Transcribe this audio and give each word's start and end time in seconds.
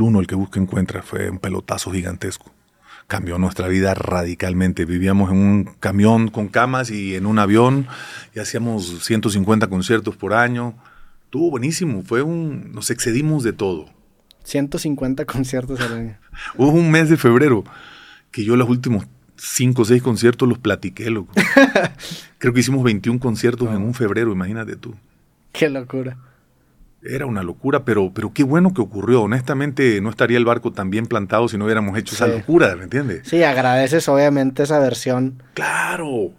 uno, 0.00 0.20
el 0.20 0.26
que 0.26 0.34
busca 0.34 0.58
encuentra, 0.58 1.02
fue 1.02 1.28
un 1.28 1.38
pelotazo 1.38 1.92
gigantesco. 1.92 2.50
Cambió 3.08 3.36
nuestra 3.36 3.68
vida 3.68 3.92
radicalmente. 3.92 4.86
Vivíamos 4.86 5.30
en 5.30 5.36
un 5.36 5.64
camión 5.80 6.28
con 6.28 6.48
camas 6.48 6.90
y 6.90 7.14
en 7.14 7.26
un 7.26 7.38
avión 7.38 7.86
y 8.34 8.40
hacíamos 8.40 9.04
150 9.04 9.66
conciertos 9.66 10.16
por 10.16 10.32
año. 10.32 10.74
Estuvo 11.24 11.50
buenísimo, 11.50 12.02
fue 12.02 12.22
un, 12.22 12.72
nos 12.72 12.90
excedimos 12.90 13.42
de 13.42 13.52
todo. 13.52 13.86
150 14.44 15.26
conciertos 15.26 15.80
al 15.80 15.92
año. 15.92 16.18
Hubo 16.56 16.70
un 16.70 16.90
mes 16.90 17.10
de 17.10 17.18
febrero 17.18 17.64
que 18.30 18.44
yo 18.44 18.56
los 18.56 18.68
últimos 18.68 19.06
5 19.36 19.82
o 19.82 19.84
6 19.84 20.02
conciertos 20.02 20.48
los 20.48 20.58
platiqué, 20.58 21.10
loco. 21.10 21.34
Creo 22.38 22.54
que 22.54 22.60
hicimos 22.60 22.82
21 22.82 23.20
conciertos 23.20 23.68
en 23.68 23.82
un 23.82 23.92
febrero, 23.92 24.32
imagínate 24.32 24.76
tú. 24.76 24.94
Qué 25.52 25.68
locura. 25.68 26.16
Era 27.04 27.26
una 27.26 27.42
locura, 27.42 27.84
pero, 27.84 28.12
pero 28.14 28.32
qué 28.32 28.44
bueno 28.44 28.72
que 28.72 28.80
ocurrió. 28.80 29.22
Honestamente, 29.22 30.00
no 30.00 30.08
estaría 30.10 30.38
el 30.38 30.44
barco 30.44 30.72
tan 30.72 30.88
bien 30.90 31.06
plantado 31.06 31.48
si 31.48 31.58
no 31.58 31.64
hubiéramos 31.64 31.98
hecho 31.98 32.14
esa 32.14 32.28
locura, 32.28 32.76
¿me 32.76 32.84
entiendes? 32.84 33.22
Sí, 33.28 33.42
agradeces 33.42 34.08
obviamente 34.08 34.62
esa 34.62 34.78
versión. 34.78 35.42
Claro. 35.54 36.30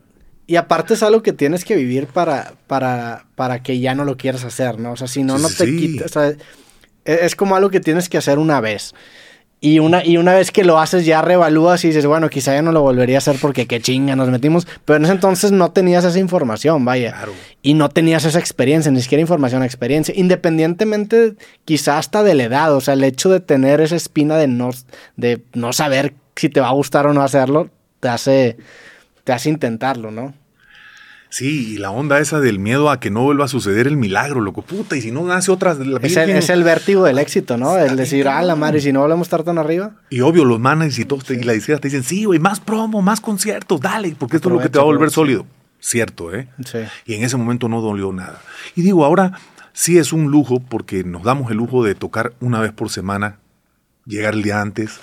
Y 0.48 0.56
aparte 0.56 0.94
es 0.94 1.04
algo 1.04 1.22
que 1.22 1.34
tienes 1.34 1.66
que 1.66 1.76
vivir 1.76 2.08
para, 2.08 2.54
para, 2.68 3.26
para 3.36 3.62
que 3.62 3.80
ya 3.80 3.94
no 3.96 4.06
lo 4.06 4.16
quieras 4.18 4.46
hacer, 4.46 4.80
¿no? 4.80 4.94
O 4.94 4.96
sea, 4.96 5.08
si 5.08 5.24
no, 5.24 5.38
Sí, 5.38 5.44
no 5.44 5.50
te 5.50 5.66
sí. 5.66 5.78
quitas. 5.78 6.16
o 6.16 6.22
sea, 6.22 6.30
e- 6.30 6.38
es 7.26 7.36
como 7.36 7.56
algo 7.58 7.70
que 7.70 7.80
tienes 7.82 8.08
que 8.08 8.18
hacer 8.18 8.40
una 8.40 8.62
vez. 8.62 8.94
Y 9.66 9.80
una, 9.80 10.06
y 10.06 10.18
una 10.18 10.34
vez 10.34 10.52
que 10.52 10.66
lo 10.66 10.78
haces 10.78 11.06
ya 11.06 11.22
reevalúas 11.22 11.86
y 11.86 11.88
dices, 11.88 12.06
bueno, 12.06 12.30
quizá 12.30 12.54
ya 12.54 12.62
no 12.62 12.74
lo 12.74 12.82
volvería 12.82 13.16
a 13.16 13.20
hacer 13.20 13.38
porque 13.40 13.66
qué 13.66 13.80
chinga 13.80 14.14
nos 14.14 14.28
metimos. 14.28 14.68
Pero 14.84 14.98
en 14.98 15.06
ese 15.06 15.14
entonces 15.14 15.54
no 15.54 15.72
tenías 15.72 16.04
esa 16.04 16.20
información, 16.20 16.84
vaya. 16.84 17.14
Claro. 17.14 17.32
Y 17.62 17.74
no 17.74 17.88
tenías 17.88 18.26
esa 18.26 18.40
experiencia, 18.40 18.92
ni 18.92 19.02
siquiera 19.02 19.22
información, 19.22 19.64
experiencia. 19.64 20.14
Independientemente, 20.18 21.36
quizá 21.64 21.98
hasta 21.98 22.24
de 22.24 22.34
la 22.34 22.44
edad. 22.44 22.76
O 22.76 22.82
sea, 22.82 22.96
el 22.96 23.06
hecho 23.06 23.30
de 23.30 23.40
tener 23.40 23.80
esa 23.80 23.96
espina 23.96 24.36
de 24.36 24.50
no, 24.50 24.72
de 25.16 25.42
no 25.54 25.72
saber 25.72 26.14
si 26.36 26.50
te 26.50 26.60
va 26.60 26.68
a 26.68 26.74
gustar 26.74 27.08
o 27.08 27.14
no 27.14 27.22
hacerlo, 27.22 27.70
te 28.02 28.10
hace, 28.10 28.58
te 29.24 29.32
hace 29.32 29.48
intentarlo, 29.48 30.12
¿no? 30.12 30.34
Sí, 31.34 31.74
y 31.74 31.78
la 31.80 31.90
onda 31.90 32.20
esa 32.20 32.40
del 32.40 32.60
miedo 32.60 32.92
a 32.92 33.00
que 33.00 33.10
no 33.10 33.24
vuelva 33.24 33.46
a 33.46 33.48
suceder 33.48 33.88
el 33.88 33.98
milagro, 33.98 34.40
loco. 34.40 34.62
Puta, 34.62 34.96
y 34.96 35.02
si 35.02 35.10
no 35.10 35.24
nace 35.26 35.52
otra. 35.52 35.74
la 35.74 35.98
Es 36.04 36.16
el, 36.16 36.30
es 36.30 36.50
el 36.52 36.64
vértigo 36.64 37.04
del 37.06 37.18
éxito, 37.18 37.58
¿no? 37.58 37.76
El 37.76 37.96
decir, 37.96 38.28
ah, 38.28 38.44
la 38.44 38.56
madre, 38.56 38.82
si 38.82 38.94
no 38.94 39.00
volvemos 39.00 39.26
a 39.26 39.30
estar 39.30 39.44
tan 39.44 39.58
arriba. 39.58 39.96
Y 40.12 40.22
obvio, 40.22 40.46
los 40.46 40.60
managers 40.60 41.00
y 41.00 41.06
todos 41.06 41.24
te- 41.26 41.34
y 41.34 41.42
la 41.42 41.54
disquera 41.54 41.80
te 41.80 41.88
dicen, 41.88 42.04
sí, 42.04 42.26
güey, 42.26 42.38
más 42.38 42.60
promo, 42.60 43.02
más 43.02 43.20
conciertos, 43.20 43.82
dale, 43.82 44.16
porque 44.20 44.36
esto 44.36 44.50
es 44.50 44.54
lo 44.54 44.62
que 44.62 44.70
te 44.70 44.78
va 44.78 44.84
a 44.84 44.86
volver 44.86 45.08
Aprovecha, 45.08 45.16
sólido. 45.16 45.48
Cierto, 45.80 46.36
¿eh? 46.36 46.50
Sí. 46.66 46.78
Y 47.08 47.16
en 47.16 47.24
ese 47.24 47.36
momento 47.36 47.68
no 47.68 47.82
dolió 47.82 48.14
nada. 48.14 48.40
Y 48.76 48.84
digo, 48.84 49.04
ahora 49.04 49.40
sí 49.74 49.98
es 49.98 50.14
un 50.14 50.30
lujo 50.30 50.60
porque 50.60 51.04
nos 51.04 51.24
damos 51.24 51.50
el 51.50 51.58
lujo 51.58 51.84
de 51.84 51.96
tocar 51.96 52.34
una 52.42 52.60
vez 52.62 52.74
por 52.74 52.92
semana, 52.92 53.40
llegar 54.06 54.36
el 54.36 54.44
día 54.44 54.62
antes, 54.62 55.00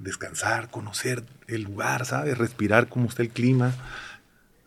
descansar, 0.00 0.70
conocer 0.70 1.22
el 1.46 1.62
lugar, 1.62 2.04
¿sabes? 2.04 2.36
Respirar 2.36 2.88
cómo 2.88 3.06
está 3.08 3.22
el 3.22 3.30
clima. 3.30 3.72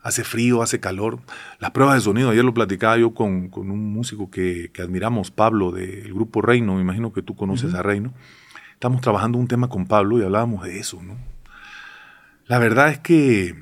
Hace 0.03 0.23
frío, 0.23 0.61
hace 0.61 0.79
calor. 0.79 1.19
Las 1.59 1.71
pruebas 1.71 1.95
de 1.95 2.01
sonido, 2.01 2.31
ayer 2.31 2.43
lo 2.43 2.53
platicaba 2.53 2.97
yo 2.97 3.13
con, 3.13 3.49
con 3.49 3.69
un 3.69 3.93
músico 3.93 4.31
que, 4.31 4.71
que 4.73 4.81
admiramos, 4.81 5.31
Pablo, 5.31 5.71
del 5.71 6.13
grupo 6.13 6.41
Reino, 6.41 6.75
me 6.75 6.81
imagino 6.81 7.13
que 7.13 7.21
tú 7.21 7.35
conoces 7.35 7.73
a 7.73 7.83
Reino. 7.83 8.13
Estamos 8.73 9.01
trabajando 9.01 9.37
un 9.37 9.47
tema 9.47 9.69
con 9.69 9.85
Pablo 9.85 10.19
y 10.19 10.23
hablábamos 10.23 10.63
de 10.63 10.79
eso, 10.79 11.03
¿no? 11.03 11.17
La 12.47 12.57
verdad 12.57 12.89
es 12.89 12.99
que 12.99 13.55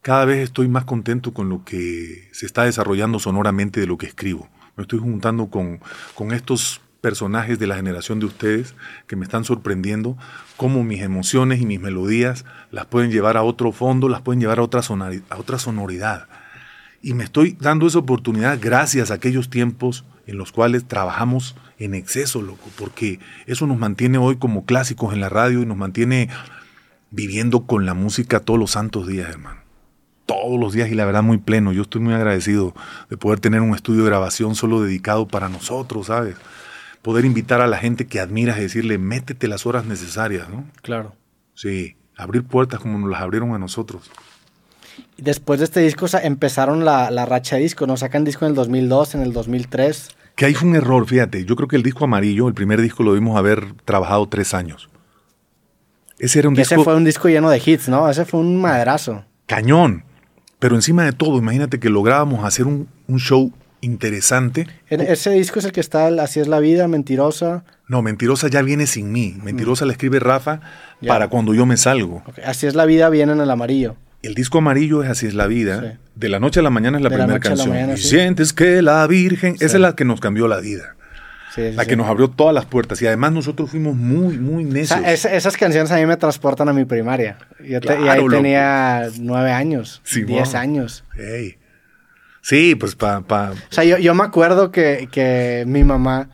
cada 0.00 0.24
vez 0.24 0.38
estoy 0.38 0.68
más 0.68 0.84
contento 0.84 1.34
con 1.34 1.48
lo 1.48 1.64
que 1.64 2.28
se 2.32 2.46
está 2.46 2.64
desarrollando 2.64 3.18
sonoramente 3.18 3.80
de 3.80 3.86
lo 3.86 3.98
que 3.98 4.06
escribo. 4.06 4.48
Me 4.76 4.82
estoy 4.82 4.98
juntando 4.98 5.50
con, 5.50 5.80
con 6.14 6.32
estos 6.32 6.80
personajes 7.00 7.58
de 7.58 7.66
la 7.66 7.76
generación 7.76 8.20
de 8.20 8.26
ustedes 8.26 8.74
que 9.06 9.16
me 9.16 9.24
están 9.24 9.44
sorprendiendo, 9.44 10.16
cómo 10.56 10.84
mis 10.84 11.02
emociones 11.02 11.60
y 11.60 11.66
mis 11.66 11.80
melodías 11.80 12.44
las 12.70 12.86
pueden 12.86 13.10
llevar 13.10 13.36
a 13.36 13.42
otro 13.42 13.72
fondo, 13.72 14.08
las 14.08 14.20
pueden 14.20 14.40
llevar 14.40 14.58
a 14.58 14.62
otra, 14.62 14.82
sonari- 14.82 15.22
a 15.30 15.36
otra 15.38 15.58
sonoridad. 15.58 16.28
Y 17.02 17.14
me 17.14 17.24
estoy 17.24 17.56
dando 17.58 17.86
esa 17.86 17.98
oportunidad 17.98 18.58
gracias 18.60 19.10
a 19.10 19.14
aquellos 19.14 19.48
tiempos 19.48 20.04
en 20.26 20.36
los 20.36 20.52
cuales 20.52 20.86
trabajamos 20.86 21.56
en 21.78 21.94
exceso, 21.94 22.42
loco, 22.42 22.68
porque 22.76 23.18
eso 23.46 23.66
nos 23.66 23.78
mantiene 23.78 24.18
hoy 24.18 24.36
como 24.36 24.66
clásicos 24.66 25.14
en 25.14 25.20
la 25.20 25.30
radio 25.30 25.62
y 25.62 25.66
nos 25.66 25.78
mantiene 25.78 26.28
viviendo 27.10 27.66
con 27.66 27.86
la 27.86 27.94
música 27.94 28.40
todos 28.40 28.60
los 28.60 28.72
santos 28.72 29.06
días, 29.06 29.30
hermano. 29.30 29.60
Todos 30.26 30.60
los 30.60 30.74
días 30.74 30.90
y 30.90 30.94
la 30.94 31.06
verdad 31.06 31.22
muy 31.22 31.38
pleno. 31.38 31.72
Yo 31.72 31.82
estoy 31.82 32.02
muy 32.02 32.14
agradecido 32.14 32.74
de 33.08 33.16
poder 33.16 33.40
tener 33.40 33.62
un 33.62 33.74
estudio 33.74 34.04
de 34.04 34.10
grabación 34.10 34.54
solo 34.54 34.82
dedicado 34.82 35.26
para 35.26 35.48
nosotros, 35.48 36.06
¿sabes? 36.06 36.36
Poder 37.02 37.24
invitar 37.24 37.60
a 37.60 37.66
la 37.66 37.78
gente 37.78 38.06
que 38.06 38.20
admiras 38.20 38.58
y 38.58 38.62
decirle, 38.62 38.98
métete 38.98 39.48
las 39.48 39.64
horas 39.66 39.84
necesarias, 39.86 40.48
¿no? 40.48 40.64
Claro. 40.82 41.14
Sí, 41.54 41.96
abrir 42.16 42.44
puertas 42.44 42.80
como 42.80 42.98
nos 42.98 43.10
las 43.10 43.22
abrieron 43.22 43.54
a 43.54 43.58
nosotros. 43.58 44.10
Y 45.16 45.22
después 45.22 45.60
de 45.60 45.64
este 45.64 45.80
disco 45.80 46.06
empezaron 46.22 46.84
la, 46.84 47.10
la 47.10 47.24
racha 47.26 47.56
de 47.56 47.62
disco, 47.62 47.86
¿no? 47.86 47.96
Sacan 47.96 48.24
disco 48.24 48.44
en 48.44 48.50
el 48.50 48.54
2002, 48.54 49.14
en 49.14 49.22
el 49.22 49.32
2003. 49.32 50.08
Que 50.36 50.44
ahí 50.46 50.54
fue 50.54 50.68
un 50.68 50.76
error, 50.76 51.06
fíjate. 51.06 51.44
Yo 51.44 51.56
creo 51.56 51.68
que 51.68 51.76
el 51.76 51.82
disco 51.82 52.04
amarillo, 52.04 52.48
el 52.48 52.54
primer 52.54 52.80
disco, 52.80 53.02
lo 53.02 53.12
debimos 53.12 53.36
haber 53.38 53.72
trabajado 53.84 54.28
tres 54.28 54.52
años. 54.54 54.88
Ese 56.18 56.38
era 56.40 56.48
un 56.48 56.54
Que 56.54 56.62
disco 56.62 56.74
ese 56.74 56.84
fue 56.84 56.96
un 56.96 57.04
disco 57.04 57.28
lleno 57.28 57.48
de 57.50 57.62
hits, 57.64 57.88
¿no? 57.88 58.08
Ese 58.08 58.24
fue 58.26 58.40
un 58.40 58.60
madrazo. 58.60 59.24
cañón. 59.46 60.04
Pero 60.58 60.74
encima 60.74 61.04
de 61.04 61.12
todo, 61.12 61.38
imagínate 61.38 61.80
que 61.80 61.88
lográbamos 61.88 62.44
hacer 62.44 62.66
un, 62.66 62.86
un 63.08 63.18
show 63.18 63.50
interesante. 63.80 64.66
En- 64.88 65.00
ese 65.00 65.30
disco 65.30 65.58
es 65.58 65.64
el 65.64 65.72
que 65.72 65.80
está, 65.80 66.08
el 66.08 66.18
Así 66.20 66.40
es 66.40 66.48
la 66.48 66.60
vida, 66.60 66.88
Mentirosa. 66.88 67.64
No, 67.88 68.02
Mentirosa 68.02 68.48
ya 68.48 68.62
viene 68.62 68.86
sin 68.86 69.10
mí. 69.12 69.36
Mentirosa 69.42 69.84
la 69.86 69.92
escribe 69.92 70.18
Rafa 70.20 70.60
Ya. 71.00 71.08
para 71.08 71.28
cuando 71.28 71.54
yo 71.54 71.66
me 71.66 71.76
salgo. 71.76 72.22
Así 72.44 72.66
es 72.66 72.74
la 72.74 72.84
vida 72.86 73.08
viene 73.08 73.32
en 73.32 73.40
el 73.40 73.50
amarillo. 73.50 73.96
El 74.22 74.34
disco 74.34 74.58
amarillo 74.58 75.02
es 75.02 75.08
Así 75.10 75.26
es 75.26 75.34
la 75.34 75.46
vida. 75.46 75.80
Sí. 75.80 75.98
De 76.14 76.28
la 76.28 76.38
noche 76.40 76.60
a 76.60 76.62
la 76.62 76.70
mañana 76.70 76.98
es 76.98 77.02
la 77.02 77.08
De 77.08 77.16
primera 77.16 77.34
a 77.36 77.38
la 77.38 77.40
canción. 77.40 77.68
mañana, 77.70 77.94
y 77.94 77.96
sí. 77.96 78.08
sientes 78.10 78.52
que 78.52 78.82
la 78.82 79.06
Virgen, 79.06 79.54
esa 79.60 79.64
es 79.76 79.80
la 79.80 79.94
que 79.96 80.04
nos 80.04 80.20
cambió 80.20 80.46
la 80.48 80.58
vida. 80.60 80.94
La 81.74 81.84
que 81.84 81.96
nos 81.96 82.06
abrió 82.06 82.28
todas 82.30 82.54
las 82.54 82.64
puertas. 82.66 83.02
Y 83.02 83.06
además 83.08 83.32
nosotros 83.32 83.70
fuimos 83.70 83.96
muy, 83.96 84.38
muy 84.38 84.64
O 84.64 84.68
necios. 84.68 85.00
sea, 85.00 85.12
es- 85.12 85.24
esas 85.24 85.56
canciones 85.56 85.90
a 85.90 85.96
mí 85.96 86.06
me 86.06 86.16
transportan 86.16 86.68
a 86.68 86.72
mi 86.72 86.84
primaria. 86.84 87.38
Yo 87.66 87.80
te- 87.80 88.00
y 88.00 88.08
ahí 88.08 88.20
loco. 88.20 88.30
tenía 88.36 89.08
nueve 89.18 89.50
años, 89.50 90.00
diez 90.26 90.54
años. 90.54 91.02
Ey. 91.18 91.56
Sí, 92.42 92.74
pues 92.74 92.94
pa, 92.96 93.20
pa- 93.22 93.52
O 93.52 93.72
sea, 93.72 93.84
yo, 93.84 93.98
yo 93.98 94.14
me 94.14 94.24
acuerdo 94.24 94.70
que, 94.72 95.08
que 95.12 95.64
mi 95.66 95.84
mamá, 95.84 96.30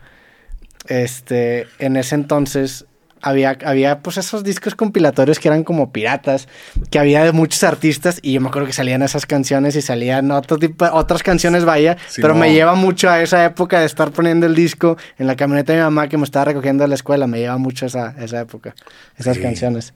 este, 0.87 1.67
en 1.79 1.97
ese 1.97 2.15
entonces, 2.15 2.85
había, 3.21 3.57
había 3.65 3.99
pues 4.01 4.17
esos 4.17 4.43
discos 4.43 4.75
compilatorios 4.75 5.39
que 5.39 5.47
eran 5.47 5.63
como 5.63 5.91
piratas, 5.91 6.47
que 6.91 6.99
había 6.99 7.23
de 7.23 7.31
muchos 7.31 7.63
artistas, 7.63 8.19
y 8.21 8.33
yo 8.33 8.41
me 8.41 8.47
acuerdo 8.49 8.67
que 8.67 8.73
salían 8.73 9.01
esas 9.01 9.25
canciones 9.25 9.75
y 9.75 9.81
salían 9.81 10.31
otro 10.31 10.57
tipo, 10.57 10.85
otras 10.93 11.23
canciones, 11.23 11.65
vaya, 11.65 11.97
pero 12.17 12.35
me 12.35 12.53
lleva 12.53 12.75
mucho 12.75 13.09
a 13.09 13.21
esa 13.21 13.43
época 13.43 13.79
de 13.79 13.85
estar 13.87 14.11
poniendo 14.11 14.45
el 14.45 14.55
disco 14.55 14.97
en 15.17 15.27
la 15.27 15.35
camioneta 15.35 15.73
de 15.73 15.79
mi 15.79 15.83
mamá 15.83 16.07
que 16.07 16.17
me 16.17 16.23
estaba 16.23 16.45
recogiendo 16.45 16.83
de 16.83 16.89
la 16.89 16.95
escuela, 16.95 17.27
me 17.27 17.39
lleva 17.39 17.57
mucho 17.57 17.85
esa, 17.87 18.15
esa 18.19 18.39
época, 18.41 18.75
esas 19.17 19.35
Sí. 19.37 19.41
canciones. 19.41 19.93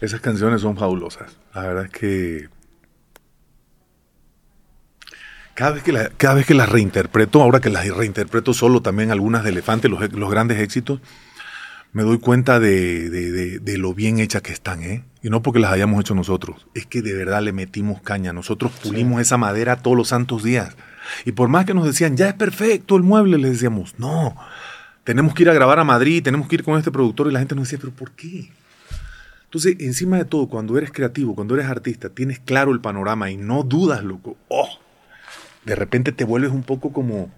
esas 0.00 0.20
canciones 0.20 0.60
son 0.62 0.76
fabulosas. 0.76 1.30
La 1.54 1.62
verdad 1.62 1.84
es 1.86 1.90
que 1.90 2.48
cada 5.62 5.74
vez 5.74 5.84
que, 5.84 5.92
la- 5.92 6.08
cada 6.16 6.34
vez 6.34 6.44
que 6.44 6.54
las 6.54 6.68
reinterpreto, 6.68 7.40
ahora 7.40 7.60
que 7.60 7.70
las 7.70 7.86
reinterpreto 7.88 8.52
solo 8.52 8.82
también 8.82 9.12
algunas 9.12 9.44
de 9.44 9.50
Elefante, 9.50 9.88
los, 9.88 10.12
los 10.12 10.28
grandes 10.28 10.58
éxitos, 10.58 11.00
me 11.92 12.02
doy 12.02 12.18
cuenta 12.18 12.58
de, 12.58 13.08
de- 13.10 13.30
de- 13.30 13.58
de 13.60 13.78
lo 13.78 13.94
bien 13.94 14.18
hechas 14.18 14.42
que 14.42 14.52
están, 14.52 14.82
¿eh? 14.82 15.04
Y 15.22 15.30
no 15.30 15.40
porque 15.40 15.60
las 15.60 15.70
hayamos 15.70 16.00
hecho 16.00 16.16
nosotros, 16.16 16.66
es 16.74 16.86
que 16.86 17.00
de 17.00 17.14
verdad 17.14 17.42
le 17.42 17.52
metimos 17.52 18.02
caña. 18.02 18.32
Nosotros 18.32 18.72
pulimos 18.82 19.20
esa 19.20 19.36
madera 19.36 19.76
todos 19.76 19.96
los 19.96 20.08
santos 20.08 20.42
días. 20.42 20.76
Y 21.24 21.30
por 21.30 21.48
más 21.48 21.64
que 21.64 21.74
nos 21.74 21.84
decían, 21.86 22.16
ya 22.16 22.28
es 22.28 22.34
perfecto 22.34 22.96
el 22.96 23.04
mueble, 23.04 23.38
les 23.38 23.52
decíamos, 23.52 23.94
no, 23.98 24.34
tenemos 25.04 25.32
que 25.32 25.44
ir 25.44 25.50
a 25.50 25.54
grabar 25.54 25.78
a 25.78 25.84
Madrid, 25.84 26.24
tenemos 26.24 26.48
que 26.48 26.56
ir 26.56 26.64
con 26.64 26.76
este 26.76 26.90
productor. 26.90 27.28
Y 27.28 27.32
la 27.32 27.38
gente 27.38 27.54
nos 27.54 27.64
decía, 27.68 27.78
pero 27.80 27.92
¿por 27.92 28.10
qué? 28.12 28.50
Entonces, 29.44 29.76
encima 29.78 30.16
de 30.16 30.24
todo, 30.24 30.48
cuando 30.48 30.76
eres 30.76 30.90
creativo, 30.90 31.36
cuando 31.36 31.54
eres 31.54 31.66
artista, 31.66 32.08
tienes 32.08 32.40
claro 32.40 32.72
el 32.72 32.80
panorama 32.80 33.30
y 33.30 33.36
no 33.36 33.62
dudas, 33.62 34.02
loco. 34.02 34.36
¡Oh! 34.48 34.68
De 35.64 35.74
repente 35.74 36.12
te 36.12 36.24
vuelves 36.24 36.50
un 36.50 36.62
poco 36.62 36.92
como 36.92 37.30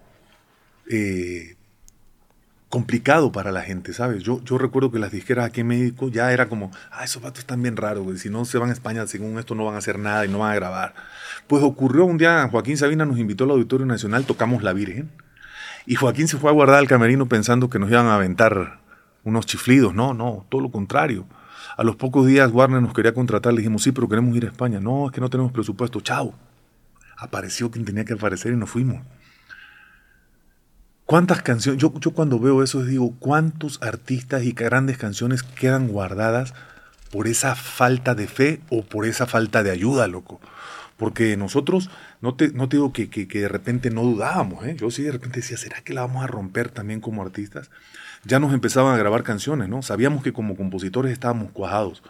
eh, 0.89 1.55
complicado 2.69 3.31
para 3.31 3.51
la 3.51 3.61
gente, 3.61 3.93
¿sabes? 3.93 4.23
Yo, 4.23 4.43
yo 4.43 4.57
recuerdo 4.57 4.91
que 4.91 4.99
las 4.99 5.11
disqueras 5.11 5.45
aquí 5.45 5.61
en 5.61 5.67
México 5.67 6.09
ya 6.09 6.33
era 6.33 6.49
como, 6.49 6.71
ah, 6.91 7.03
esos 7.03 7.21
vatos 7.21 7.39
están 7.39 7.61
bien 7.61 7.77
raros, 7.77 8.03
güey. 8.03 8.17
Si 8.17 8.29
no 8.29 8.43
se 8.45 8.57
van 8.57 8.69
a 8.69 8.73
España, 8.73 9.07
según 9.07 9.39
esto 9.39 9.55
no 9.55 9.65
van 9.65 9.75
a 9.75 9.77
hacer 9.77 9.97
nada 9.99 10.25
y 10.25 10.29
no 10.29 10.39
van 10.39 10.51
a 10.51 10.55
grabar. 10.55 10.93
Pues 11.47 11.63
ocurrió 11.63 12.05
un 12.05 12.17
día, 12.17 12.47
Joaquín 12.51 12.77
Sabina 12.77 13.05
nos 13.05 13.17
invitó 13.17 13.45
al 13.45 13.51
Auditorio 13.51 13.85
Nacional, 13.85 14.25
tocamos 14.25 14.63
La 14.63 14.73
Virgen. 14.73 15.09
Y 15.85 15.95
Joaquín 15.95 16.27
se 16.27 16.37
fue 16.37 16.49
a 16.49 16.53
guardar 16.53 16.79
al 16.79 16.87
camerino 16.87 17.27
pensando 17.27 17.69
que 17.69 17.79
nos 17.79 17.89
iban 17.89 18.07
a 18.07 18.15
aventar 18.15 18.79
unos 19.23 19.45
chiflidos. 19.45 19.93
No, 19.93 20.13
no, 20.13 20.45
todo 20.49 20.61
lo 20.61 20.71
contrario. 20.71 21.25
A 21.77 21.83
los 21.83 21.95
pocos 21.95 22.25
días 22.25 22.51
Warner 22.51 22.81
nos 22.81 22.93
quería 22.93 23.13
contratar, 23.13 23.53
le 23.53 23.59
dijimos, 23.59 23.83
sí, 23.83 23.91
pero 23.91 24.09
queremos 24.09 24.35
ir 24.35 24.45
a 24.45 24.47
España. 24.47 24.79
No, 24.79 25.05
es 25.07 25.11
que 25.13 25.21
no 25.21 25.29
tenemos 25.29 25.51
presupuesto. 25.51 26.01
Chao. 26.01 26.33
Apareció 27.17 27.71
quien 27.71 27.85
tenía 27.85 28.05
que 28.05 28.13
aparecer 28.13 28.53
y 28.53 28.57
nos 28.57 28.69
fuimos. 28.69 29.05
¿Cuántas 31.05 31.43
canciones? 31.43 31.79
Yo, 31.79 31.91
cuando 31.91 32.39
veo 32.39 32.63
eso 32.63 32.83
digo, 32.83 33.13
¿cuántos 33.19 33.79
artistas 33.83 34.43
y 34.43 34.53
grandes 34.53 34.97
canciones 34.97 35.43
quedan 35.43 35.87
guardadas 35.87 36.55
por 37.11 37.27
esa 37.27 37.53
falta 37.55 38.15
de 38.15 38.27
fe 38.27 38.59
o 38.69 38.83
por 38.83 39.05
esa 39.05 39.27
falta 39.27 39.61
de 39.61 39.69
ayuda, 39.69 40.07
loco? 40.07 40.41
Porque 40.97 41.37
nosotros, 41.37 41.91
no 42.21 42.33
te, 42.33 42.49
no 42.53 42.69
te 42.69 42.77
digo 42.77 42.91
que, 42.91 43.09
que, 43.09 43.27
de 43.27 43.47
repente 43.47 43.91
no 43.91 44.01
dudábamos, 44.01 44.65
¿eh? 44.65 44.75
yo 44.79 44.89
sí 44.89 45.03
de 45.03 45.11
repente 45.11 45.41
decía, 45.41 45.57
¿será 45.57 45.81
que 45.81 45.93
la 45.93 46.01
vamos 46.01 46.23
a 46.23 46.27
romper 46.27 46.69
también 46.69 47.01
como 47.01 47.21
artistas? 47.21 47.69
Ya 48.23 48.39
nos 48.39 48.51
empezaban 48.51 48.95
a 48.95 48.97
grabar 48.97 49.21
canciones, 49.21 49.69
¿no? 49.69 49.83
Sabíamos 49.83 50.23
que 50.23 50.33
como 50.33 50.55
compositores 50.55 51.11
estábamos 51.11 51.51
cuajados, 51.51 52.01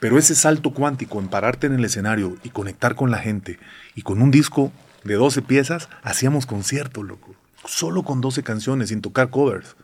pero 0.00 0.18
ese 0.18 0.34
salto 0.34 0.70
cuántico 0.70 1.18
en 1.18 1.28
pararte 1.28 1.66
en 1.66 1.74
el 1.74 1.84
escenario 1.84 2.36
y 2.44 2.50
conectar 2.50 2.94
con 2.94 3.10
la 3.10 3.18
gente 3.18 3.58
y 3.94 4.02
con 4.02 4.20
un 4.22 4.30
disco 4.30 4.72
de 5.04 5.14
12 5.14 5.42
piezas, 5.42 5.88
hacíamos 6.02 6.46
conciertos, 6.46 7.04
loco 7.04 7.34
solo 7.66 8.02
con 8.02 8.20
12 8.20 8.42
canciones, 8.42 8.88
sin 8.88 9.00
tocar 9.00 9.30
covers. 9.30 9.76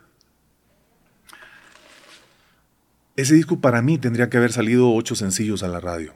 Ese 3.16 3.34
disco 3.34 3.60
para 3.60 3.82
mí 3.82 3.98
tendría 3.98 4.30
que 4.30 4.38
haber 4.38 4.52
salido 4.52 4.92
ocho 4.92 5.14
sencillos 5.14 5.62
a 5.62 5.68
la 5.68 5.80
radio. 5.80 6.14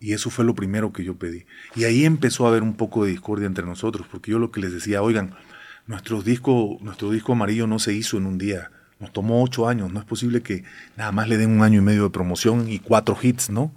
Y 0.00 0.14
eso 0.14 0.30
fue 0.30 0.44
lo 0.44 0.56
primero 0.56 0.92
que 0.92 1.04
yo 1.04 1.16
pedí. 1.16 1.46
Y 1.76 1.84
ahí 1.84 2.04
empezó 2.04 2.44
a 2.44 2.48
haber 2.48 2.62
un 2.62 2.74
poco 2.74 3.04
de 3.04 3.12
discordia 3.12 3.46
entre 3.46 3.64
nosotros, 3.64 4.06
porque 4.10 4.32
yo 4.32 4.40
lo 4.40 4.50
que 4.50 4.60
les 4.60 4.72
decía, 4.72 5.02
oigan, 5.02 5.36
nuestro 5.86 6.22
disco, 6.22 6.78
nuestro 6.80 7.10
disco 7.10 7.32
amarillo 7.32 7.68
no 7.68 7.78
se 7.78 7.92
hizo 7.92 8.16
en 8.16 8.26
un 8.26 8.38
día. 8.38 8.72
Nos 9.02 9.12
tomó 9.12 9.42
ocho 9.42 9.66
años. 9.66 9.92
No 9.92 9.98
es 9.98 10.06
posible 10.06 10.42
que 10.42 10.62
nada 10.96 11.10
más 11.10 11.28
le 11.28 11.36
den 11.36 11.50
un 11.50 11.62
año 11.62 11.80
y 11.80 11.82
medio 11.82 12.04
de 12.04 12.10
promoción 12.10 12.68
y 12.68 12.78
cuatro 12.78 13.18
hits, 13.20 13.50
¿no? 13.50 13.72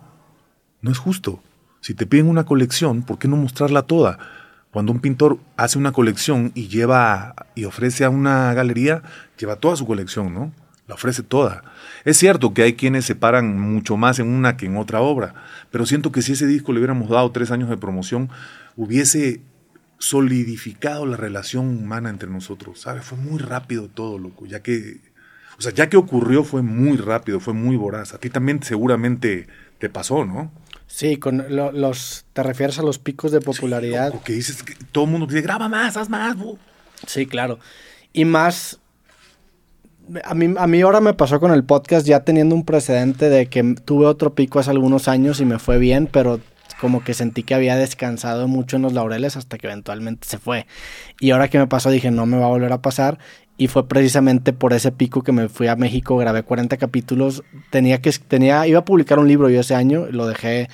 No 0.82 0.92
es 0.92 1.00
justo. 1.00 1.42
Si 1.82 1.96
te 1.96 2.06
piden 2.06 2.30
una 2.30 2.46
colección, 2.46 3.02
¿por 3.02 3.18
qué 3.18 3.28
no 3.28 3.36
mostrarla 3.36 3.82
toda? 3.82 4.20
Cuando 4.70 4.92
un 4.92 5.00
pintor 5.00 5.40
hace 5.58 5.80
una 5.80 5.94
colección 5.94 6.52
y 6.54 6.68
lleva 6.68 7.34
y 7.56 7.66
ofrece 7.66 8.06
a 8.06 8.12
una 8.12 8.54
galería, 8.54 9.02
lleva 9.40 9.56
toda 9.56 9.76
su 9.76 9.88
colección, 9.88 10.32
¿no? 10.32 10.54
La 10.88 10.94
ofrece 10.94 11.24
toda. 11.24 11.64
Es 12.04 12.18
cierto 12.18 12.54
que 12.54 12.62
hay 12.62 12.74
quienes 12.74 13.06
se 13.06 13.16
paran 13.16 13.60
mucho 13.60 13.98
más 13.98 14.20
en 14.20 14.28
una 14.28 14.58
que 14.58 14.68
en 14.68 14.78
otra 14.78 15.02
obra, 15.02 15.34
pero 15.72 15.88
siento 15.88 16.12
que 16.12 16.22
si 16.22 16.34
ese 16.34 16.46
disco 16.46 16.72
le 16.72 16.80
hubiéramos 16.80 17.10
dado 17.10 17.32
tres 17.32 17.50
años 17.50 17.70
de 17.70 17.78
promoción, 17.78 18.30
hubiese 18.76 19.42
solidificado 19.98 21.08
la 21.08 21.18
relación 21.18 21.68
humana 21.68 22.12
entre 22.12 22.30
nosotros, 22.30 22.82
¿sabes? 22.82 23.04
Fue 23.04 23.18
muy 23.18 23.40
rápido 23.40 23.88
todo, 23.88 24.20
loco, 24.20 24.46
ya 24.46 24.62
que, 24.62 25.15
o 25.58 25.62
sea, 25.62 25.74
ya 25.74 25.90
que 25.90 25.98
ocurrió 25.98 26.44
fue 26.44 26.62
muy 26.62 26.98
rápido, 26.98 27.40
fue 27.40 27.54
muy 27.54 27.76
voraz. 27.76 28.14
A 28.14 28.18
ti 28.18 28.30
también 28.30 28.62
seguramente 28.64 29.48
te 29.80 29.90
pasó, 29.90 30.26
¿no? 30.26 30.52
Sí, 30.88 31.18
con 31.18 31.46
los, 31.50 32.26
te 32.34 32.44
refieres 32.44 32.80
a 32.80 32.84
los 32.84 33.00
picos 33.00 33.32
de 33.32 33.42
popularidad. 33.42 34.12
Sí, 34.12 34.20
que 34.24 34.34
dices 34.34 34.64
que 34.64 34.76
todo 34.92 35.06
el 35.06 35.12
mundo 35.12 35.28
dice, 35.28 35.42
graba 35.42 35.68
más, 35.68 35.98
haz 35.98 36.10
más. 36.10 36.36
Sí, 37.08 37.26
claro. 37.26 37.60
Y 38.14 38.26
más, 38.26 38.80
a 40.24 40.34
mí, 40.36 40.54
a 40.58 40.68
mí 40.68 40.82
ahora 40.82 41.02
me 41.02 41.14
pasó 41.14 41.40
con 41.40 41.52
el 41.52 41.64
podcast 41.64 42.06
ya 42.06 42.24
teniendo 42.24 42.56
un 42.56 42.64
precedente 42.64 43.30
de 43.30 43.48
que 43.48 43.76
tuve 43.86 44.06
otro 44.06 44.36
pico 44.36 44.60
hace 44.60 44.72
algunos 44.72 45.08
años 45.08 45.40
y 45.42 45.46
me 45.46 45.60
fue 45.60 45.80
bien, 45.80 46.08
pero 46.12 46.40
como 46.80 47.04
que 47.04 47.14
sentí 47.14 47.44
que 47.44 47.56
había 47.56 47.76
descansado 47.76 48.48
mucho 48.48 48.76
en 48.76 48.82
los 48.82 48.94
laureles 48.94 49.38
hasta 49.38 49.58
que 49.58 49.68
eventualmente 49.68 50.28
se 50.28 50.38
fue. 50.38 50.68
Y 51.20 51.32
ahora 51.32 51.48
que 51.48 51.58
me 51.58 51.68
pasó 51.68 51.90
dije, 51.90 52.12
no 52.12 52.26
me 52.26 52.38
va 52.38 52.46
a 52.46 52.50
volver 52.50 52.72
a 52.74 52.82
pasar 52.82 53.18
y 53.58 53.68
fue 53.68 53.88
precisamente 53.88 54.54
por 54.54 54.74
ese 54.74 54.92
pico 54.92 55.24
que 55.24 55.32
me 55.32 55.50
fui 55.50 55.68
a 55.68 55.76
México, 55.76 56.18
grabé 56.18 56.44
40 56.44 56.78
capítulos, 56.78 57.44
tenía 57.70 58.02
que, 58.02 58.12
tenía, 58.12 58.68
iba 58.68 58.80
a 58.80 58.86
publicar 58.86 59.20
un 59.20 59.28
libro 59.28 59.50
yo 59.50 59.62
ese 59.62 59.76
año, 59.76 60.08
lo 60.12 60.28
dejé, 60.28 60.68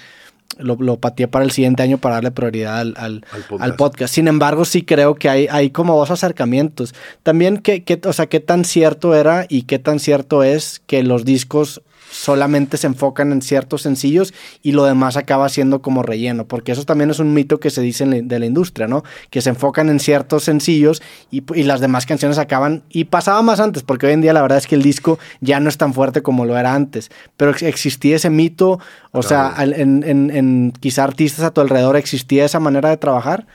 lo, 0.58 0.76
lo 0.80 1.00
pateé 1.00 1.28
para 1.28 1.46
el 1.46 1.52
siguiente 1.52 1.84
año 1.84 2.00
para 2.00 2.16
darle 2.16 2.32
prioridad 2.32 2.80
al, 2.80 2.96
al, 2.98 3.76
podcast. 3.76 4.14
Sin 4.14 4.28
embargo, 4.28 4.66
sí 4.66 4.84
creo 4.84 5.16
que 5.16 5.30
hay, 5.30 5.48
hay 5.50 5.70
como 5.70 5.96
dos 5.96 6.12
acercamientos. 6.12 6.94
También, 7.24 7.58
¿qué, 7.58 7.84
qué, 7.84 8.00
o 8.04 8.14
sea, 8.14 8.28
qué 8.28 8.40
tan 8.40 8.66
cierto 8.66 9.16
era 9.16 9.46
y 9.48 9.64
qué 9.64 9.80
tan 9.80 10.00
cierto 10.00 10.44
es 10.44 10.82
que 10.88 11.04
los 11.04 11.24
discos 11.24 11.82
solamente 12.12 12.78
se 12.78 12.88
enfocan 12.88 13.32
en 13.32 13.42
ciertos 13.42 13.82
sencillos 13.82 14.34
y 14.62 14.74
lo 14.74 14.84
demás 14.84 15.18
acaba 15.18 15.48
siendo 15.50 15.82
como 15.82 16.04
relleno, 16.04 16.46
porque 16.46 16.74
eso 16.74 16.84
también 16.84 17.10
es 17.10 17.20
un 17.20 17.34
mito 17.34 17.60
que 17.60 17.70
se 17.70 17.82
dice 17.82 18.06
de 18.06 18.40
la 18.40 18.46
industria, 18.46 18.88
¿no? 18.88 19.04
Que 19.30 19.42
se 19.42 19.50
enfocan 19.50 19.90
en 19.90 20.00
ciertos 20.00 20.44
sencillos 20.44 21.02
y, 21.32 21.42
las 21.64 21.80
demás 21.80 22.06
canciones 22.06 22.38
acaban, 22.38 22.84
y 22.90 23.06
pasaba 23.06 23.42
más 23.42 23.60
antes, 23.60 23.84
porque 23.84 24.08
hoy 24.08 24.14
en 24.14 24.22
día 24.22 24.34
la 24.34 24.42
verdad 24.42 24.58
es 24.58 24.68
que 24.68 24.76
el 24.76 24.82
disco 24.82 25.20
ya 25.40 25.60
no 25.60 25.70
es 25.70 25.78
tan 25.78 25.94
fuerte 25.94 26.22
como 26.22 26.46
lo 26.46 26.58
era 26.58 26.74
antes, 26.74 27.10
pero 27.38 27.52
existía 27.52 28.18
ese 28.18 28.30
mito, 28.30 28.80
o 29.12 29.24
sea, 29.24 29.56
en, 29.60 30.04
en, 30.04 30.32
en 30.32 30.74
quizá 30.80 31.04
artistas 31.04 31.46
a 31.46 31.52
tu 31.52 31.62
alrededor 31.62 31.96
existía 31.96 32.46
esa 32.46 32.60
manera 32.60 32.90
de 32.90 32.98
trabajar. 32.98 33.48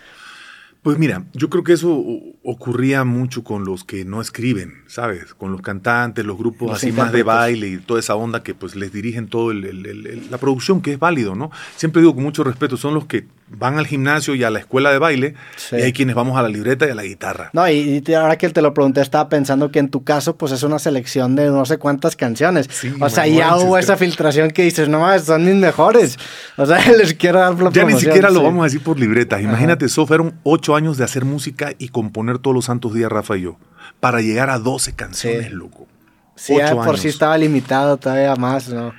Pues 0.87 0.99
mira, 0.99 1.25
yo 1.33 1.51
creo 1.51 1.65
que 1.65 1.73
eso 1.73 2.01
ocurría 2.45 3.03
mucho 3.03 3.43
con 3.43 3.65
los 3.65 3.83
que 3.83 4.05
no 4.05 4.21
escriben, 4.21 4.85
¿sabes? 4.89 5.35
Con 5.35 5.53
los 5.53 5.61
cantantes, 5.61 6.25
los 6.25 6.39
grupos 6.39 6.73
así 6.73 6.93
más 6.93 7.13
de 7.13 7.23
baile 7.23 7.69
y 7.69 7.79
toda 7.79 8.01
esa 8.01 8.15
onda 8.15 8.43
que 8.43 8.55
pues 8.55 8.77
les 8.77 8.93
dirigen 8.93 9.29
todo 9.29 9.53
la 9.53 10.39
producción, 10.39 10.81
que 10.81 10.93
es 10.93 10.99
válido, 10.99 11.35
¿no? 11.35 11.51
Siempre 11.77 12.03
digo 12.03 12.15
con 12.15 12.23
mucho 12.23 12.45
respeto, 12.45 12.77
son 12.77 12.95
los 12.95 13.07
que 13.07 13.27
van 13.49 13.79
al 13.79 13.87
gimnasio 13.87 14.35
y 14.35 14.45
a 14.45 14.51
la 14.51 14.59
escuela 14.59 14.91
de 14.91 14.99
baile, 14.99 15.35
y 15.73 15.77
hay 15.77 15.93
quienes 15.93 16.15
vamos 16.15 16.37
a 16.37 16.43
la 16.43 16.49
libreta 16.49 16.87
y 16.87 16.91
a 16.91 16.95
la 16.95 17.05
guitarra. 17.05 17.51
No, 17.53 17.69
y, 17.69 18.03
ahora 18.15 18.37
que 18.37 18.49
te 18.49 18.61
lo 18.61 18.75
pregunté, 18.75 19.01
estaba 19.01 19.29
pensando 19.29 19.71
que 19.71 19.79
en 19.79 19.89
tu 19.89 20.03
caso, 20.05 20.37
pues 20.37 20.53
es 20.53 20.63
una 20.63 20.79
selección 20.79 21.37
de 21.37 21.49
no 21.49 21.65
sé 21.65 21.79
cuántas 21.79 22.17
canciones. 22.17 22.69
o 23.01 23.09
sea, 23.09 23.27
ya 23.27 23.57
hubo 23.57 23.79
esa 23.79 23.97
filtración 23.97 24.51
que 24.51 24.63
dices, 24.63 24.89
no 24.89 25.01
más, 25.01 25.25
son 25.25 25.45
mis 25.45 25.55
mejores. 25.55 26.19
O 26.57 26.67
sea, 26.67 26.79
les 26.99 27.15
quiero 27.15 27.39
dar 27.39 27.73
Ya 27.73 27.85
ni 27.85 27.99
siquiera 27.99 28.31
lo 28.31 28.43
vamos 28.43 28.63
a 28.63 28.65
decir 28.65 28.83
por 28.83 28.99
libretas. 28.99 29.41
Imagínate, 29.41 29.87
eso 29.87 30.07
fueron 30.07 30.35
ocho 30.43 30.75
años 30.75 30.97
de 30.97 31.05
hacer 31.05 31.25
música 31.25 31.73
y 31.79 31.89
componer 31.89 32.39
todos 32.39 32.55
los 32.55 32.65
santos 32.65 32.95
días, 32.95 33.11
Rafa 33.11 33.37
y 33.37 33.43
yo, 33.43 33.59
para 34.01 34.21
llegar 34.21 34.51
a 34.51 34.59
12 34.59 34.95
canciones, 34.95 35.53
loco. 35.53 35.87
Sí, 36.35 36.55
por 36.75 36.99
sí 36.99 37.09
estaba 37.09 37.37
limitado 37.39 37.97
todavía 37.97 38.37
más, 38.37 38.69
¿no? 38.69 38.93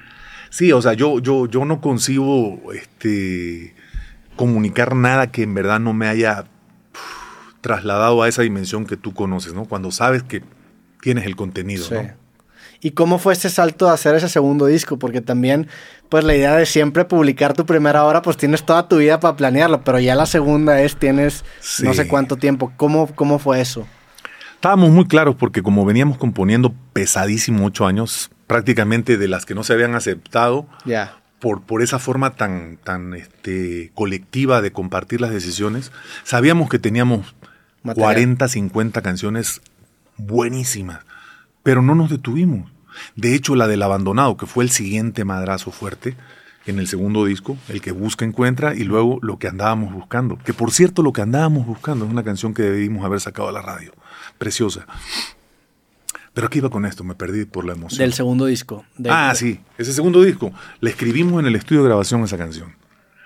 Sí, 0.49 0.71
o 0.71 0.81
sea, 0.81 0.93
yo, 0.93 1.19
yo, 1.19 1.45
yo 1.45 1.65
no 1.65 1.81
concibo 1.81 2.73
este 2.73 3.75
comunicar 4.35 4.95
nada 4.95 5.31
que 5.31 5.43
en 5.43 5.53
verdad 5.53 5.79
no 5.79 5.93
me 5.93 6.07
haya 6.07 6.45
trasladado 7.61 8.21
a 8.21 8.27
esa 8.27 8.43
dimensión 8.43 8.85
que 8.85 8.97
tú 8.97 9.13
conoces, 9.13 9.53
¿no? 9.53 9.65
Cuando 9.65 9.91
sabes 9.91 10.23
que 10.23 10.43
tienes 11.01 11.25
el 11.25 11.35
contenido, 11.35 11.85
¿no? 11.91 12.27
¿Y 12.79 12.91
cómo 12.91 13.17
fue 13.17 13.33
ese 13.33 13.49
salto 13.49 13.87
de 13.87 13.93
hacer 13.93 14.15
ese 14.15 14.29
segundo 14.29 14.67
disco? 14.67 14.99
Porque 14.99 15.21
también, 15.21 15.67
pues 16.09 16.23
la 16.23 16.35
idea 16.35 16.55
de 16.55 16.67
siempre 16.67 17.05
publicar 17.05 17.53
tu 17.53 17.65
primera 17.65 18.05
obra, 18.05 18.21
pues 18.21 18.37
tienes 18.37 18.63
toda 18.63 18.87
tu 18.87 18.97
vida 18.97 19.19
para 19.19 19.35
planearlo, 19.35 19.83
pero 19.83 19.99
ya 19.99 20.13
la 20.13 20.27
segunda 20.27 20.79
es, 20.81 20.95
tienes 20.95 21.43
no 21.81 21.93
sé 21.95 22.07
cuánto 22.07 22.37
tiempo. 22.37 22.71
¿Cómo, 22.77 23.07
¿Cómo 23.15 23.39
fue 23.39 23.61
eso? 23.61 23.87
Estábamos 24.57 24.91
muy 24.91 25.07
claros 25.07 25.35
porque 25.35 25.63
como 25.63 25.85
veníamos 25.85 26.17
componiendo 26.17 26.73
pesadísimo 26.93 27.65
ocho 27.65 27.87
años, 27.87 28.29
prácticamente 28.45 29.17
de 29.17 29.27
las 29.27 29.45
que 29.45 29.55
no 29.55 29.63
se 29.63 29.73
habían 29.73 29.95
aceptado, 29.95 30.67
ya 30.85 31.17
por, 31.39 31.61
por 31.61 31.81
esa 31.81 31.99
forma 31.99 32.35
tan, 32.35 32.77
tan 32.77 33.13
este, 33.13 33.91
colectiva 33.93 34.61
de 34.61 34.71
compartir 34.71 35.21
las 35.21 35.31
decisiones, 35.31 35.91
sabíamos 36.23 36.69
que 36.69 36.79
teníamos 36.79 37.35
40, 37.83 38.47
50 38.47 39.01
canciones 39.01 39.61
buenísimas, 40.17 40.99
pero 41.63 41.81
no 41.81 41.95
nos 41.95 42.09
detuvimos. 42.09 42.71
De 43.15 43.35
hecho, 43.35 43.55
la 43.55 43.67
del 43.67 43.83
abandonado, 43.83 44.37
que 44.37 44.47
fue 44.47 44.63
el 44.63 44.71
siguiente 44.71 45.23
madrazo 45.23 45.71
fuerte 45.71 46.15
en 46.65 46.79
el 46.79 46.87
segundo 46.87 47.23
disco, 47.25 47.57
el 47.69 47.81
que 47.81 47.91
busca 47.91 48.25
encuentra, 48.25 48.73
y 48.73 48.83
luego 48.83 49.19
lo 49.21 49.37
que 49.37 49.47
andábamos 49.47 49.93
buscando. 49.93 50.37
Que 50.39 50.53
por 50.53 50.71
cierto, 50.71 51.03
lo 51.03 51.13
que 51.13 51.21
andábamos 51.21 51.65
buscando 51.65 52.05
es 52.05 52.11
una 52.11 52.23
canción 52.23 52.53
que 52.53 52.63
debimos 52.63 53.05
haber 53.05 53.21
sacado 53.21 53.47
a 53.47 53.51
la 53.51 53.61
radio. 53.61 53.93
Preciosa. 54.37 54.85
Pero 56.33 56.47
aquí 56.47 56.59
iba 56.59 56.69
con 56.69 56.85
esto, 56.85 57.03
me 57.03 57.15
perdí 57.15 57.45
por 57.45 57.65
la 57.65 57.73
emoción. 57.73 57.97
Del 57.97 58.13
segundo 58.13 58.45
disco. 58.45 58.85
ah, 59.09 59.33
sí, 59.35 59.59
ese 59.77 59.91
segundo 59.91 60.21
disco. 60.21 60.53
Le 60.81 60.91
escribimos 60.91 61.39
en 61.39 61.47
el 61.47 61.55
estudio 61.55 61.81
de 61.81 61.87
grabación 61.87 62.23
esa 62.23 62.37
canción. 62.37 62.75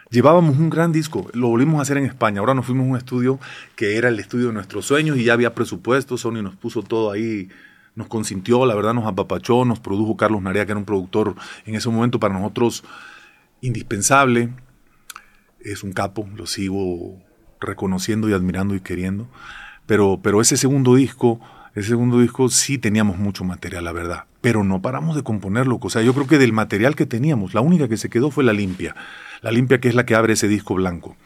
Llevábamos 0.10 0.58
un 0.58 0.70
gran 0.70 0.92
disco, 0.92 1.30
lo 1.34 1.48
volvimos 1.48 1.80
a 1.80 1.82
hacer 1.84 1.98
en 1.98 2.06
España. 2.06 2.40
Ahora 2.40 2.54
nos 2.54 2.66
fuimos 2.66 2.86
a 2.86 2.90
un 2.90 2.98
estudio 2.98 3.40
que 3.76 3.98
era 3.98 4.10
el 4.10 4.20
estudio 4.20 4.48
de 4.48 4.54
nuestros 4.54 4.86
sueños 4.86 5.18
y 5.18 5.24
ya 5.24 5.34
había 5.34 5.56
presupuesto. 5.56 6.18
Sony 6.18 6.42
nos 6.42 6.56
puso 6.56 6.84
todo 6.84 7.12
ahí, 7.12 7.50
nos 7.96 8.08
consintió, 8.08 8.66
la 8.66 8.76
verdad 8.76 8.94
nos 8.94 9.06
apapachó, 9.06 9.66
nos 9.66 9.80
produjo 9.80 10.18
Carlos 10.18 10.42
Narea, 10.42 10.66
que 10.66 10.72
era 10.72 10.80
un 10.80 10.86
productor 10.86 11.36
en 11.66 11.76
ese 11.76 11.90
momento 11.90 12.20
para 12.20 12.34
nosotros 12.34 12.84
indispensable. 13.62 14.50
Es 15.60 15.84
un 15.84 15.94
capo, 15.94 16.30
lo 16.36 16.46
sigo 16.46 17.22
reconociendo 17.60 18.30
y 18.30 18.34
admirando 18.34 18.76
y 18.76 18.80
queriendo. 18.80 19.30
Pero, 19.92 20.22
pero 20.24 20.40
ese 20.40 20.56
segundo 20.56 20.96
disco 20.96 21.42
el 21.76 21.84
segundo 21.84 22.22
disco 22.22 22.48
sí 22.48 22.78
teníamos 22.78 23.18
mucho 23.18 23.44
material, 23.44 23.84
la 23.84 23.92
verdad, 23.92 24.24
pero 24.40 24.64
no 24.64 24.82
paramos 24.82 25.18
de 25.18 25.24
componerlo. 25.24 25.80
O 25.82 25.90
sea, 25.90 26.02
yo 26.02 26.14
creo 26.14 26.28
que 26.28 26.38
del 26.38 26.54
material 26.54 26.96
que 26.96 27.06
teníamos, 27.06 27.54
la 27.54 27.60
única 27.60 27.90
que 27.90 27.98
se 27.98 28.10
quedó 28.10 28.32
fue 28.32 28.46
la 28.46 28.54
limpia. 28.54 28.96
La 29.42 29.52
limpia 29.52 29.82
que 29.82 29.90
es 29.90 29.96
la 29.96 30.06
que 30.06 30.16
abre 30.16 30.32
ese 30.32 30.48
disco 30.48 30.76
blanco. 30.76 31.18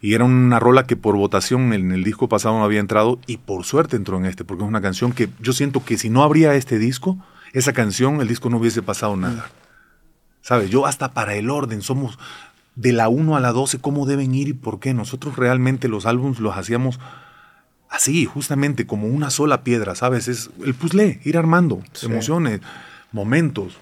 Y 0.00 0.14
era 0.14 0.24
una 0.24 0.58
rola 0.58 0.84
que 0.84 0.96
por 0.96 1.14
votación 1.14 1.72
en 1.72 1.92
el 1.92 2.02
disco 2.02 2.28
pasado 2.28 2.58
no 2.58 2.64
había 2.64 2.80
entrado 2.80 3.20
y 3.28 3.36
por 3.36 3.64
suerte 3.64 3.94
entró 3.94 4.18
en 4.18 4.24
este, 4.26 4.44
porque 4.44 4.64
es 4.64 4.68
una 4.68 4.82
canción 4.82 5.12
que 5.12 5.28
yo 5.38 5.52
siento 5.52 5.84
que 5.84 5.96
si 5.96 6.10
no 6.10 6.24
habría 6.24 6.56
este 6.56 6.80
disco, 6.80 7.16
esa 7.52 7.72
canción, 7.72 8.20
el 8.20 8.26
disco 8.26 8.50
no 8.50 8.56
hubiese 8.56 8.82
pasado 8.82 9.16
nada. 9.16 9.48
¿Sabes? 10.40 10.70
Yo 10.70 10.86
hasta 10.86 11.12
para 11.12 11.36
el 11.36 11.50
orden 11.50 11.82
somos 11.82 12.18
de 12.74 12.92
la 12.92 13.08
1 13.08 13.36
a 13.36 13.40
la 13.40 13.52
12, 13.52 13.78
cómo 13.78 14.06
deben 14.06 14.34
ir 14.34 14.48
y 14.48 14.54
por 14.54 14.80
qué. 14.80 14.92
Nosotros 14.92 15.36
realmente 15.36 15.86
los 15.86 16.04
álbumes 16.04 16.40
los 16.40 16.56
hacíamos 16.56 16.98
así, 17.88 18.24
justamente 18.24 18.86
como 18.86 19.06
una 19.08 19.30
sola 19.30 19.62
piedra, 19.64 19.94
¿sabes? 19.94 20.28
Es 20.28 20.50
el 20.64 20.74
puzzle, 20.74 21.20
ir 21.24 21.36
armando 21.38 21.82
Sí. 21.92 22.06
emociones, 22.06 22.60
momentos. 23.12 23.76